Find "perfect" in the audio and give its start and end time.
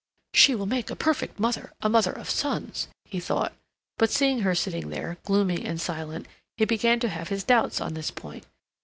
0.95-1.39